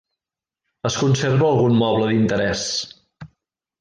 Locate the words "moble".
1.85-2.09